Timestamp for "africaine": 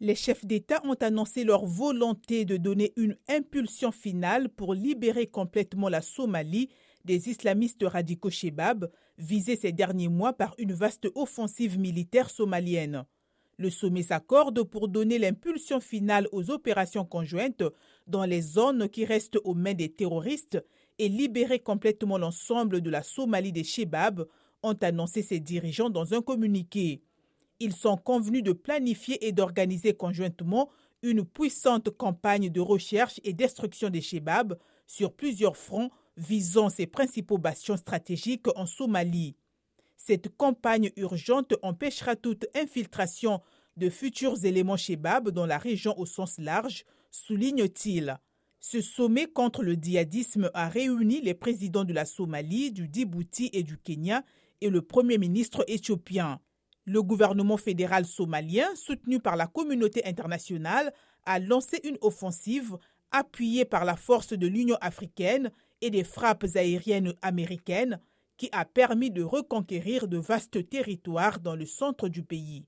64.80-65.50